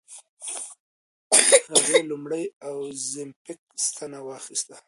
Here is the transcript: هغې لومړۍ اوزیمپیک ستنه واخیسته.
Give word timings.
هغې 1.73 1.99
لومړۍ 2.09 2.45
اوزیمپیک 2.67 3.61
ستنه 3.87 4.19
واخیسته. 4.27 4.75